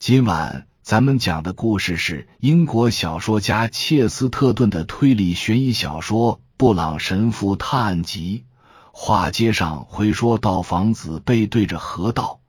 [0.00, 8.46] 今晚咱们讲的故事是英国小说家切斯特顿的推理悬疑小说《布朗神父探案集》。
[8.92, 12.40] 话接上回说到，房子背对着河道，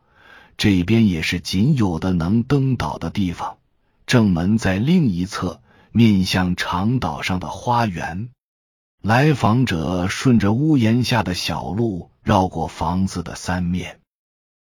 [0.55, 3.58] 这边也是仅有的能登岛的地方。
[4.08, 5.60] 正门在另一侧，
[5.92, 8.29] 面向长岛上的花园。
[9.04, 13.99] 来访者顺着屋檐下的小路绕过房子的三面，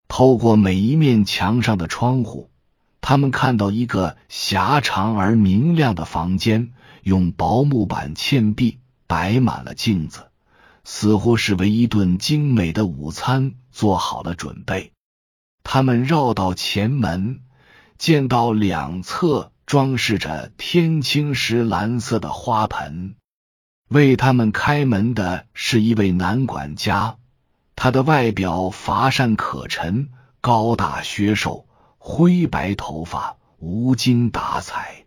[0.07, 2.49] 透过每一面墙上的窗户，
[3.09, 6.73] 他们看到一个狭长而明亮的房间，
[7.05, 10.33] 用薄木板嵌壁，摆满了镜子，
[10.83, 14.91] 似乎是为一顿精美的午餐做好了准备。
[15.63, 17.43] 他们绕到前门，
[17.97, 23.15] 见到两侧装饰着天青石蓝色的花盆。
[23.87, 27.19] 为他们开门的是一位男管家，
[27.77, 30.09] 他的外表乏善可陈，
[30.41, 31.66] 高大削瘦，
[32.09, 35.07] 灰白头发，无精打采。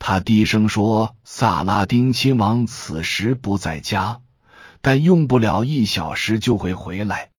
[0.00, 4.20] 他低声说：“萨拉丁亲王此时不在家，
[4.80, 7.30] 但用不了一小时就会回来。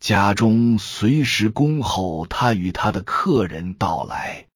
[0.00, 4.46] 家中随时恭候他与他的客人到来。”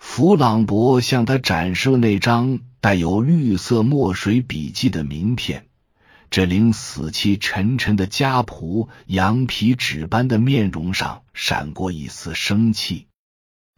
[0.00, 2.58] 弗朗博向他展示了那张。
[2.78, 5.66] 带有绿色墨水笔记的名片，
[6.30, 13.06] 这令死气沉沉的家仆羊皮纸般的面容上闪过一丝生气。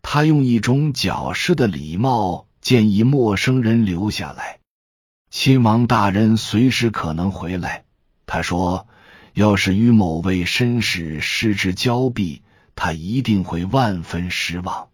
[0.03, 4.59] 他用一种矫饰的礼貌建议陌生人留下来。
[5.31, 7.85] 亲王大人随时可能回来，
[8.27, 8.89] 他说
[9.35, 12.43] ：“要是与某位绅士失之交臂，
[12.75, 14.89] 他一定会万分失望。”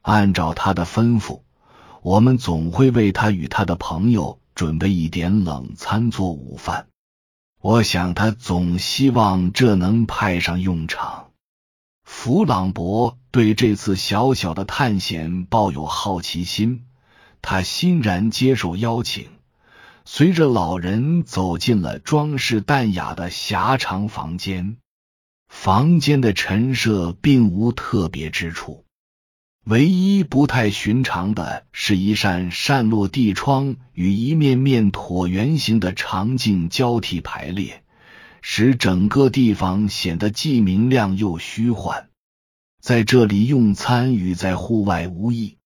[0.00, 1.42] 按照他的吩咐。
[2.00, 6.88] 我们总会为他与他的朋友准备一点冷餐做午饭。
[7.60, 11.30] 我想他总希望这能派上用场。
[12.02, 16.86] 弗朗博对这次小小的探险抱有好奇心，
[17.40, 19.28] 他欣然接受邀请，
[20.04, 24.78] 随着老人走进了装饰淡雅的狭长房间。
[25.46, 28.84] 房间的陈设并无特别之处。
[29.68, 37.82] 唯一不太寻常的是一扇扇落地窗与一面面椭圆形的长镜交替排列，
[38.40, 42.08] 使整个地方显得既明亮又虚幻。
[42.80, 45.58] 在这里用餐与在户外无异。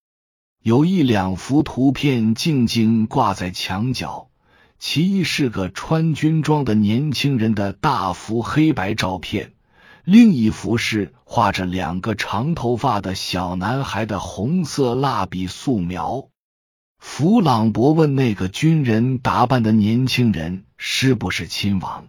[0.64, 4.30] 有一两幅图片静静挂在墙角，
[4.80, 9.52] 其一是个穿军装的年轻人的大幅黑白照片。
[10.04, 16.28] 另一幅是画着两个长头发的小男孩的红色蜡笔素描。
[16.98, 22.08] 弗朗博问那个军人打扮的年轻人是不是亲王，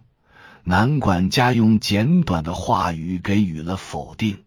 [0.64, 4.44] 男管家用简短的话语给予了否定。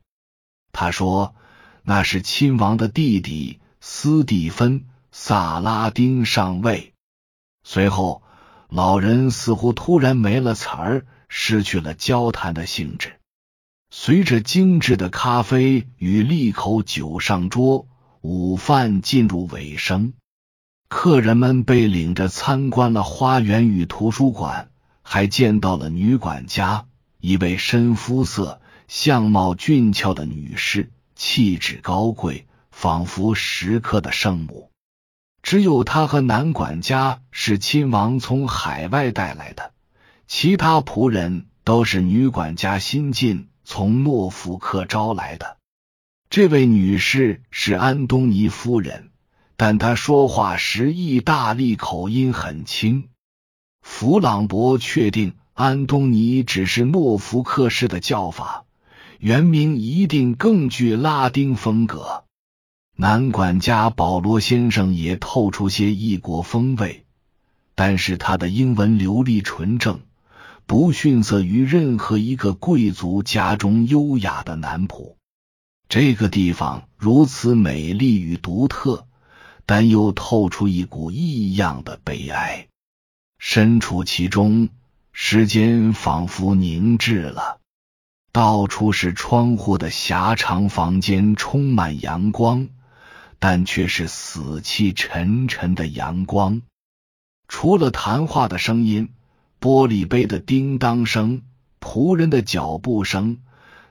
[0.73, 1.35] 他说
[1.83, 4.81] 那是亲王的弟弟斯蒂芬·
[5.11, 6.93] 萨拉丁上尉。
[7.63, 8.23] 随后，
[8.69, 13.16] 老人似乎突然没了词儿，失去了交谈的兴致。
[13.89, 17.87] 随着精致的咖啡与利口酒上桌，
[18.21, 20.13] 午饭进入尾声。
[20.89, 24.69] 客人们被领着参观了花园与图书馆，
[25.01, 26.85] 还见到了女管家，
[27.19, 34.69] 一位深肤色、相貌俊俏的女士，气质高贵，仿佛时刻的圣母。
[35.41, 39.71] 只有她和男管家是亲王从海外带来的，
[40.27, 43.47] 其他仆人都是女管家新进。
[43.69, 45.57] 从诺福克招来的
[46.29, 49.09] 这位女士是安东尼夫人，
[49.57, 53.09] 但她说话时意大利口音很轻。
[53.81, 58.63] 弗朗博确定安东尼只是诺福克式的叫法，
[59.19, 62.23] 原名一定更具拉丁风格。
[62.95, 67.05] 男管家保罗先生也透出些异国风味，
[67.75, 69.99] 但是他的英文流利纯正。
[70.67, 75.15] 不逊色于任何一个贵族家中优雅的男仆。
[75.87, 79.07] 这个地方如此美丽与独特，
[79.65, 82.67] 但又透出一股异样的悲哀。
[83.39, 84.67] 身处其中，
[85.13, 87.61] 时间仿佛凝滞了。
[88.33, 92.67] 到处是窗户的狭长房间，充满阳光，
[93.39, 96.61] 但却是死气沉沉的阳光。
[97.47, 99.07] 除了谈话的声音。
[99.59, 101.41] 玻璃杯的叮当声，
[101.79, 103.39] 仆人的脚步声，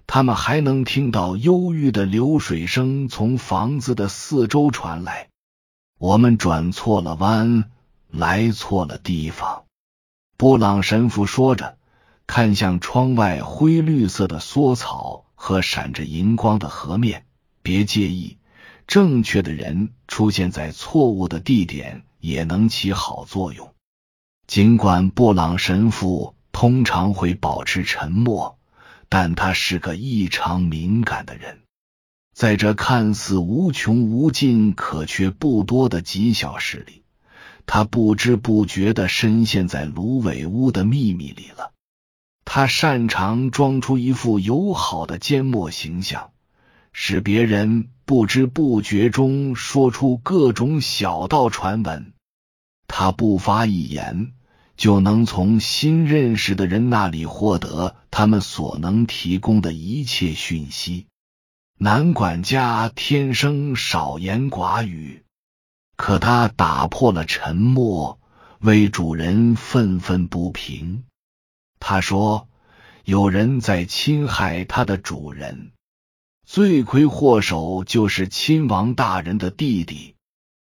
[0.06, 5.28] 他们还能听到忧郁的流水声从房子的四周传来。
[5.98, 7.70] 我们转错了弯，
[8.10, 9.64] 来错了地方。
[10.36, 11.78] 布朗神父说着，
[12.26, 17.24] 看向窗外灰绿色的梭草和闪着银光的河面，
[17.62, 18.36] 别介意，
[18.86, 23.72] 正确的人出现在错误的地点也能起好作用。
[24.46, 28.58] 尽管布朗神父通常会保持沉默，
[29.08, 31.60] 但他是个异常敏感的人。
[32.32, 37.02] 在这看似无穷无尽，可却不多的几小时里，
[37.66, 41.72] 他不知不觉的深陷在芦苇屋的秘密里了。
[42.44, 46.30] 他擅长装出一副友好的缄默形象，
[46.92, 52.12] 使别人不知不觉中说出各种小道传闻。
[52.86, 54.32] 他不发一言，
[54.76, 61.06] 就能从新认识的人那里获得他们所能提供的一切讯息。
[61.78, 65.24] 男管家天生少言寡语，
[65.96, 68.18] 可他打破了沉默，
[68.60, 71.04] 为主人愤愤不平。
[71.78, 72.48] 他说
[73.04, 75.72] ：“有人在侵害他的主人，
[76.46, 80.14] 罪魁祸首就是亲王大人的弟弟。”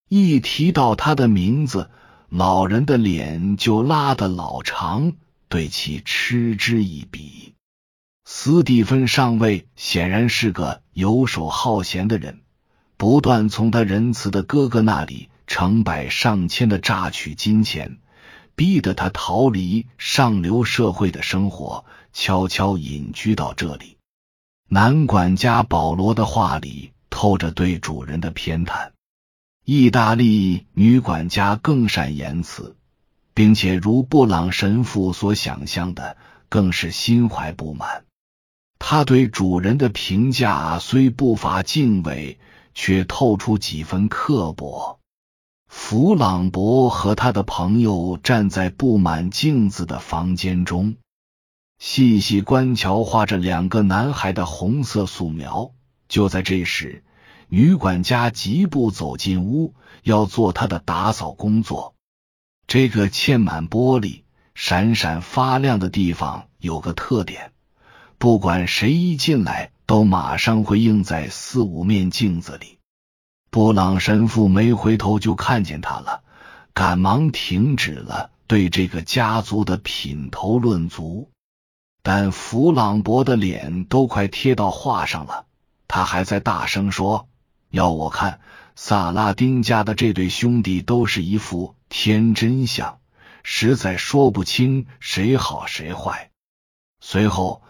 [0.10, 1.92] 一提到他的名字，
[2.30, 5.14] 老人的脸就拉得老长，
[5.48, 7.56] 对其嗤之以鼻。
[8.24, 12.42] 斯蒂芬上尉显然是个游手好闲的人，
[12.98, 17.98] 不断从他仁慈的哥哥那里成百上千的榨取金钱，
[18.56, 21.84] 逼得他逃离上流社会的生活，
[22.14, 23.98] 悄悄隐居到这里。
[24.68, 28.92] 男管家保罗的话里透着对主人的偏袒。
[29.71, 32.75] 意大利女管家更善言辞，
[33.36, 36.18] 并且如布朗神父所想象的，
[36.50, 38.04] 更是心怀不满。
[38.80, 42.39] 他对主人的评价虽不乏敬畏，
[42.74, 45.00] 却透出几分刻薄。
[45.68, 50.95] 弗朗博和他的朋友站在布满镜子的房间中，
[51.77, 55.69] 细细观瞧画着两个男孩的红色素描。
[56.07, 57.04] 就在这时，
[57.51, 59.74] 女管家疾步走进屋，
[60.04, 61.96] 要做她的打扫工作。
[62.68, 64.22] 这个嵌满玻璃、
[64.54, 67.51] 闪闪发亮的地方有个特点。
[68.19, 72.78] 不管谁一进来，都马上会映在四五面镜子里。
[73.50, 76.22] 布朗神父没回头就看见他了，
[76.75, 81.31] 赶忙停止了对这个家族的品头论足。
[82.04, 85.48] 但弗朗博的脸都快贴到画上了，
[85.88, 87.28] 他还在大声说
[87.69, 88.39] ：“要我看，
[88.75, 93.00] 萨拉丁家的这对兄弟都是一副天真相，
[93.44, 96.31] 实在说不清谁好谁坏。”
[97.01, 97.62] 随后。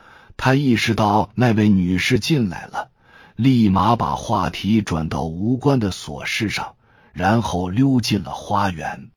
[0.41, 2.91] 他意识到那位女士进来了，
[3.35, 6.75] 立马把话题转到无关的琐事上，
[7.11, 9.11] 然后溜进了花园。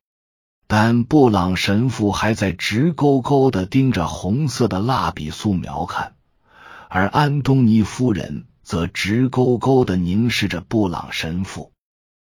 [0.67, 6.17] 但布朗神父还在直勾勾的盯着红色的蜡笔素描看，
[6.89, 11.73] 而安东尼夫人则直勾勾的凝视着布朗神父，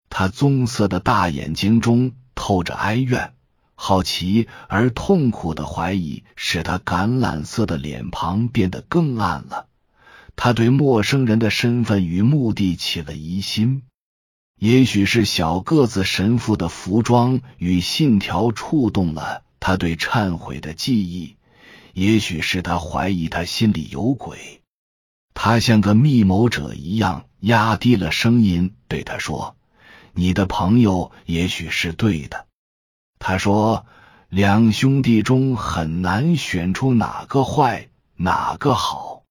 [0.09, 3.35] 他棕色的大眼睛中透着哀怨。
[3.75, 9.67] 好奇而痛苦的怀疑使他橄榄色的脸庞变得更暗了。
[10.37, 13.83] 他对陌生人的身份与目的起了疑心。
[14.61, 21.35] 也许是小个子神父的服装与信条触动了他对忏悔的记忆，
[21.95, 24.58] 也许是他怀疑他心里有鬼。
[25.41, 29.55] 他像个密谋者一样压低了声音对他说
[30.13, 32.49] ：“你的朋友也许是对的。”
[33.21, 33.87] 他说
[34.29, 39.23] ：“两兄弟中很难选出哪个坏，哪个好，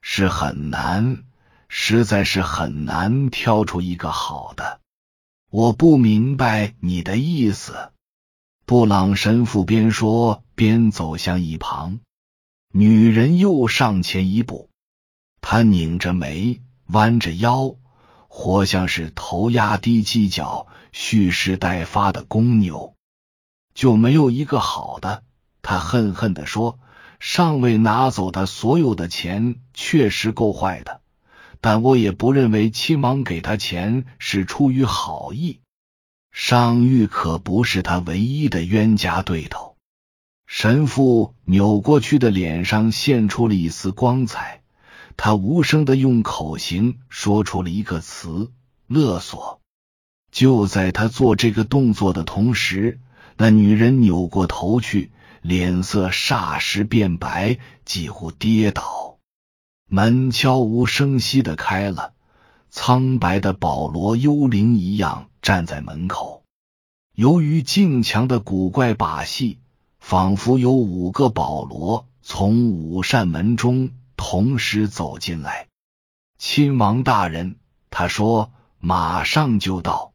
[0.00, 1.22] 是很难，
[1.68, 4.80] 实在是很难挑出一个好的。
[5.52, 7.92] 我不明白你的意思。”
[8.66, 12.00] 布朗神父边说边走向一旁，
[12.72, 14.68] 女人又上前一步，
[15.48, 17.76] 他拧着眉，弯着腰，
[18.26, 22.96] 活像是头压低犄角、蓄势待发的公牛。
[23.72, 25.22] 就没有一个好的，
[25.62, 26.80] 他恨恨的说
[27.20, 31.00] ：“上尉拿走他所有的钱，确实够坏的。
[31.60, 35.60] 但我也不认为亲王给他钱是出于好意。
[36.32, 39.76] 上玉可不是他唯一的冤家对头。”
[40.48, 44.62] 神父扭过去的脸上现出了一丝光彩，
[45.16, 48.50] 他无声的用口型说出了一个词
[48.86, 49.60] ：“勒索。”
[50.30, 53.00] 就在他做这个动作的同时。
[53.38, 55.10] 那女人扭过头去，
[55.42, 59.18] 脸色霎时变白，几乎跌倒。
[59.88, 62.14] 门悄无声息的开了，
[62.70, 66.44] 苍白的保罗幽灵一样站在门口。
[67.14, 69.58] 由于镜墙的古怪把戏，
[69.98, 75.68] 仿佛有五个保罗从五扇门中同时走进来。
[76.38, 77.56] 亲王大人，
[77.90, 80.12] 他说：“马上就到。”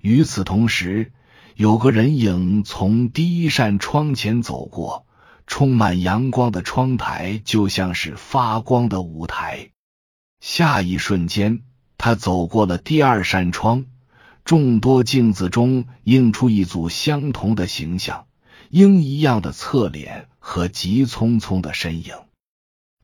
[0.00, 1.12] 与此同时，
[1.54, 5.06] 有个人影从第一扇窗前走过，
[5.46, 9.70] 充满阳光的窗台就像是发光的舞台。
[10.40, 11.62] 下一瞬间，
[11.96, 13.86] 他走过了第二扇窗，
[14.44, 18.26] 众多镜子中映出一组相同的形象：
[18.68, 22.14] 鹰一样的侧脸和急匆匆的身影。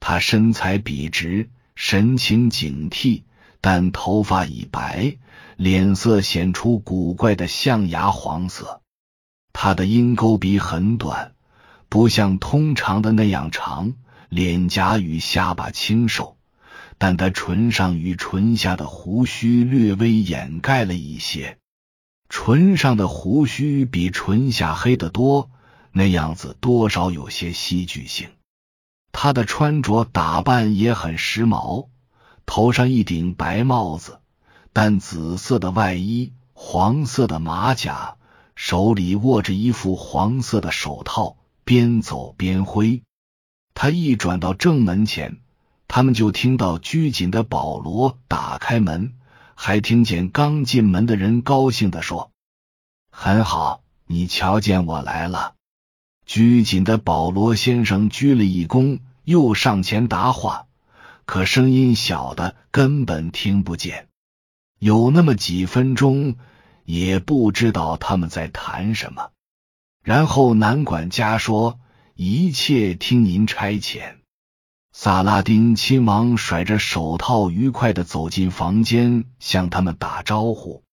[0.00, 3.22] 他身材笔直，神情警惕，
[3.60, 5.18] 但头发已白，
[5.56, 8.80] 脸色显出古怪的象牙黄色。
[9.52, 11.34] 他的鹰钩鼻很短，
[11.88, 13.92] 不像通常的那样长，
[14.28, 16.36] 脸颊与下巴清瘦。
[16.98, 21.56] 但他唇上与唇下的胡须略微掩盖了一些，
[22.28, 25.50] 唇上的胡须比唇下黑得多，
[25.92, 28.28] 那样子多少有些戏剧性。
[29.12, 31.88] 他的穿着打扮也很时髦，
[32.46, 34.20] 头上一顶白帽子，
[34.72, 38.16] 淡紫色的外衣，黄色的马甲，
[38.54, 43.02] 手里握着一副黄色的手套，边走边挥。
[43.74, 45.40] 他一转到正门前。
[45.92, 49.14] 他们就听到拘谨的保罗打开门，
[49.56, 52.30] 还听见刚进门的人高兴的说
[53.10, 55.54] ：“很好，你瞧见我来了。”
[56.30, 60.68] 拘谨的保罗先生鞠了一躬，又上前答话，
[61.24, 64.06] 可声音小的根本听不见。
[64.78, 66.36] 有那么几分钟，
[66.84, 69.30] 也不知道他们在谈什么。
[70.04, 71.80] 然后男管家说
[72.14, 74.18] ：“一切听您差遣。”
[74.94, 80.84] 萨拉丁亲王甩着手套，愉快的走进房间，向他们打招呼。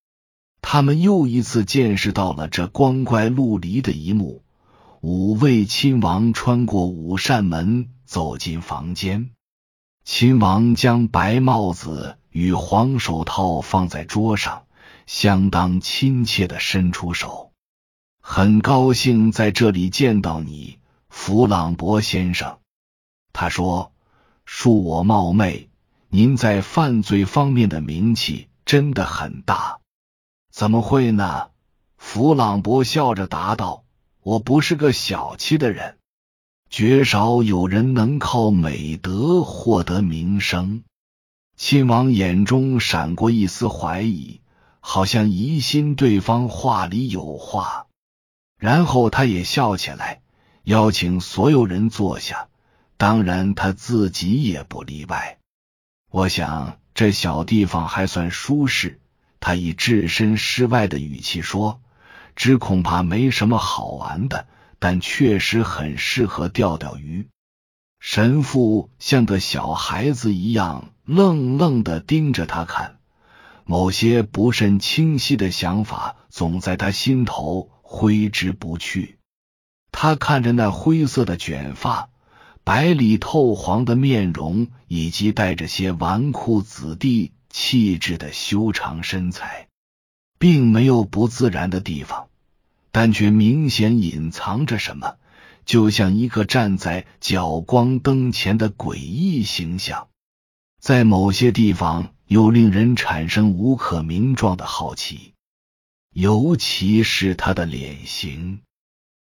[0.62, 4.42] 他们又一次见识到了这光怪陆离的一幕：
[5.10, 9.32] 五位亲王穿过五扇门走进房间。
[10.04, 14.66] 亲王将白帽子与黄手套放在桌上，
[15.06, 17.54] 相当亲切的伸出手
[18.20, 22.60] ：“很高兴在这里见到你，弗朗博先生。”
[23.32, 23.94] 他说
[24.46, 25.70] ：“恕我冒昧，
[26.10, 29.80] 您在犯罪方面的名气真的很大。
[30.52, 31.52] ”“怎么会呢？”
[31.96, 33.86] 弗朗博笑着答道
[34.28, 35.96] ，“我不是个小气的人，
[36.70, 40.84] 绝少有人能靠美德获得名声。”
[41.56, 44.42] 亲王眼中闪过一丝怀疑，
[44.82, 47.88] 好像疑心对方话里有话。
[48.60, 50.20] 然后他也笑起来，
[50.66, 52.50] 邀请所有人坐下。
[52.98, 55.38] 当然，他自己也不例外。
[56.12, 59.00] 我想这小地方还算舒适。
[59.40, 61.80] 他以置身事外的语气说
[62.38, 64.48] ：“只恐怕没什么好玩的，
[64.80, 67.28] 但确实很适合钓钓鱼。”
[68.00, 73.00] 神父像个小孩子一样愣愣的盯着他看，
[73.66, 79.18] 某些不甚清晰的想法总在他心头挥之不去。
[79.92, 82.10] 他看着那灰色的卷发。
[82.64, 89.67] 白里透黄的面容，以及带着些纨绔子弟气质的修长身材，
[90.38, 92.28] 并没有不自然的地方，
[92.92, 95.16] 但却明显隐藏着什么，
[95.66, 100.08] 就像一个站在角光灯前的诡异形象。
[100.80, 105.34] 在某些地方，又令人产生无可名状的好奇，
[106.14, 108.62] 尤其是他的脸型。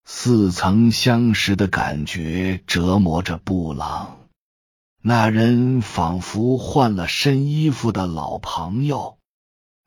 [0.06, 4.18] 似曾相识的感觉折磨着布朗，
[5.02, 9.18] 那人仿佛换了身衣服的老朋友。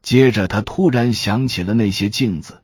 [0.03, 2.61] 接着，他突然想起了那些镜子，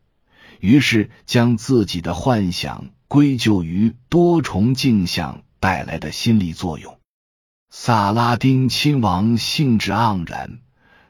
[0.59, 6.99] 于是将自己的幻想归咎于多重镜像带来的心理作用。
[7.71, 10.59] 萨拉丁亲王兴致盎然，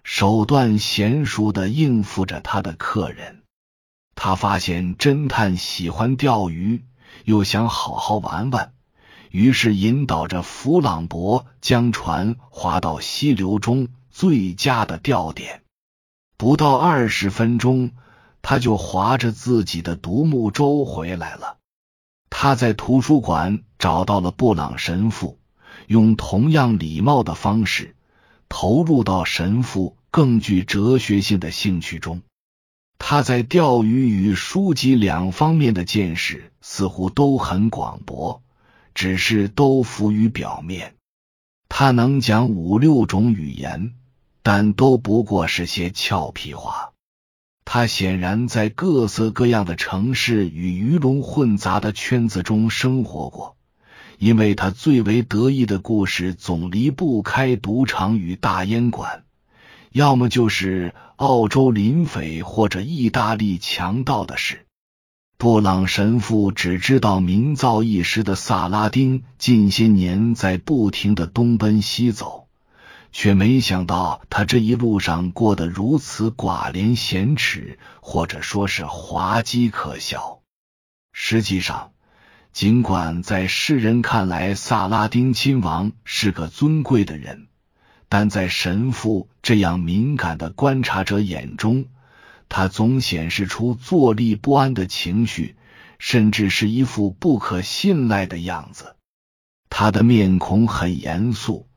[0.04, 3.42] 手段娴熟的应付着他的客人。
[4.14, 6.84] 他发现侦探喜欢钓鱼，
[7.26, 8.74] 又想好好玩玩，
[9.32, 15.64] 于是引导着弗朗博将船划到溪流中最佳的钓点。
[16.40, 17.92] 不到二十分钟，
[18.42, 21.58] 他就划着自己的独木舟回来了。
[22.30, 25.38] 他在图书馆找到了布朗神父，
[25.88, 27.94] 用同样礼貌的方式
[28.48, 32.22] 投入到神父更具哲学性的兴趣中。
[32.98, 38.42] 他在钓鱼与书籍两方面的见识似乎都很广博，
[38.96, 40.96] 只是都浮于表面。
[41.68, 43.94] 他能讲五六种语言，
[44.44, 46.92] 但都不过是些俏皮话。
[47.66, 53.58] 他显然在各色各样的城市与鱼龙混杂的圈子中生活过，
[54.18, 59.24] 因为他最为得意的故事总离不开赌场与大烟馆。
[59.92, 64.66] 要么就是澳洲林匪或者意大利强盗的事。
[65.38, 72.49] 布朗神父只知道名噪一时的萨拉丁近些年在不停的东奔西走，
[73.12, 80.42] 却没想到他这一路上过得如此寡廉鲜耻，或者说是滑稽可笑。
[81.12, 81.92] 实际上，
[82.52, 87.48] 尽管在世人看来萨拉丁亲王是个尊贵的人，
[88.08, 91.86] 但在神父这样敏感的观察者眼中，
[92.48, 95.56] 他总显示出坐立不安的情绪，
[96.00, 98.96] 甚至是一副不可信赖的样子。
[99.70, 101.69] 他的面孔很严肃，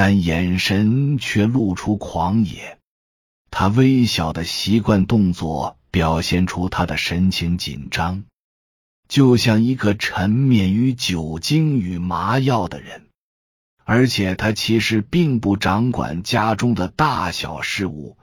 [0.00, 2.78] 但眼神却露出狂野。
[3.50, 8.22] 他微小的习惯动作表现出他的神情紧张，
[9.08, 13.06] 就像一个沉湎于酒精与麻药的人。
[13.84, 18.16] 而且他其实并不掌管家中的大小事务。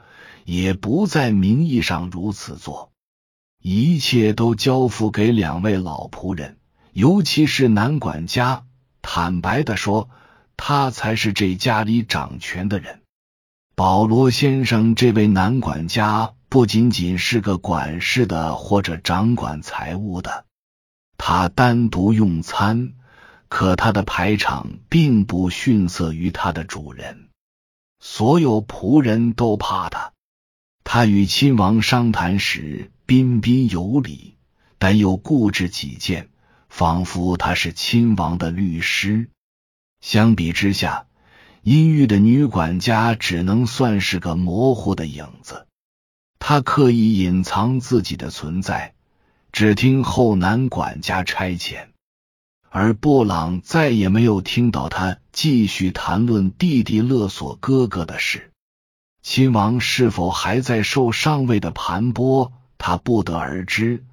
[0.46, 2.94] 也不在名义上如此做，
[3.62, 6.58] 一切都交付给两位老仆人，
[6.94, 8.64] 尤其是男管家。
[9.02, 10.10] 坦白的说，
[10.58, 13.02] 他才是这家里掌权的人。
[13.76, 20.46] 保罗先生这位男管家不仅仅是个管事的或者掌管财务的，
[21.18, 22.94] 他单独用餐，
[23.50, 27.28] 可他的排场并不逊色于他的主人，
[28.00, 30.14] 所有仆人都怕他。
[30.86, 34.38] 他与亲王商谈时彬彬有礼，
[34.78, 36.30] 但又固执己见，
[36.70, 39.30] 仿佛他是亲王的律师。
[40.06, 41.08] 相比之下，
[41.64, 45.66] 阴郁的女管家只能算是个模糊的影子。
[46.38, 48.94] 她刻意隐藏自己的存在，
[49.52, 51.88] 只听后男管家差遣，
[52.70, 58.52] 而布朗再也没有听到他继续谈论弟弟勒索哥哥的事。
[59.24, 64.06] 亲王是否还在受上位的盘剥，他不得而知。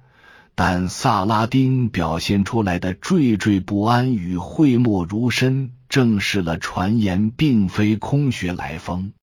[0.55, 9.13] 但萨拉丁表现出来的惴惴不安与讳莫如深，证实了传言并非空穴来风。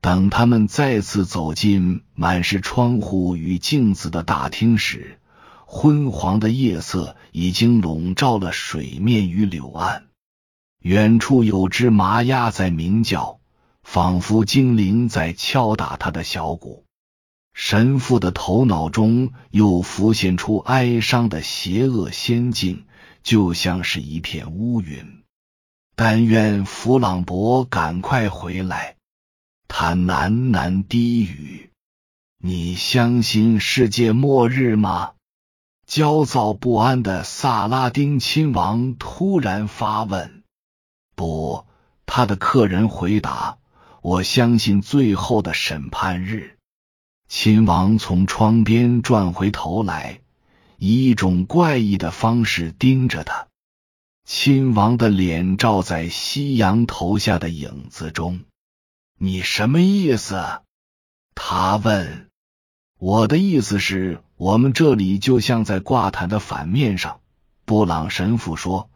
[0.00, 5.18] 等他们再次走进满是窗户与镜子的大厅时，
[5.64, 10.06] 昏黄的夜色已经笼罩了水面与柳岸。
[10.80, 13.38] 远处有只麻鸭在鸣叫。
[13.88, 16.85] 仿佛精灵在敲打他的小鼓，
[17.58, 22.84] 神父的头脑中又浮现出哀伤的邪恶仙境，
[23.22, 25.22] 就像是一片乌云。
[25.96, 28.96] 但愿弗朗博赶快回来。
[29.68, 31.70] 他喃喃低语
[32.38, 35.12] ：“你相信世界末日吗？”
[35.88, 40.44] 焦躁不安的萨拉丁亲王突然发问
[41.16, 41.64] ：“不。”
[42.04, 43.56] 他的客人回答。
[44.02, 46.55] 我相信最后的审判日。
[47.28, 50.20] 亲王从窗边转回头来，
[50.78, 53.48] 以一种怪异的方式盯着他。
[54.24, 58.40] 亲王的脸照在夕阳投下的影子中。
[59.18, 60.60] 你什么意思？
[61.34, 62.28] 他问。
[62.98, 67.20] 我的意思是，我们这里就像在挂毯的反面上。
[67.64, 68.88] 布朗神父说：“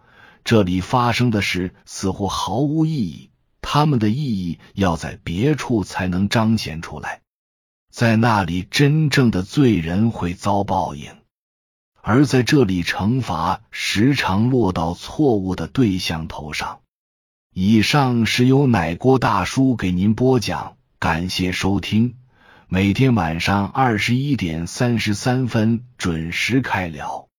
[0.43, 7.21] 这里发生的事似乎毫无意义。”他们的意义要在别处才能彰显出来，
[7.91, 11.11] 在那里真正的罪人会遭报应，
[12.01, 16.81] 而在这里惩罚时常落到错误的对象头上。
[17.53, 22.15] 以上是由奶锅大叔给您播讲，感谢收听，
[22.69, 27.30] 每天晚上二十一点三十三分准时开聊。